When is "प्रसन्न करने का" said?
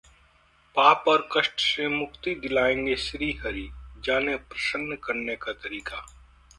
4.37-5.53